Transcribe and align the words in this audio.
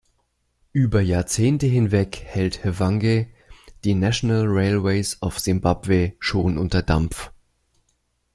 Über 0.73 0.99
Jahrzehnte 0.99 1.67
hinweg 1.67 2.19
hält 2.25 2.65
Hwange 2.65 3.27
die 3.83 3.93
National 3.93 4.47
Railways 4.47 5.21
of 5.21 5.37
Zimbabwe 5.39 6.13
schon 6.19 6.57
unter 6.57 6.81
Dampf. 6.81 7.31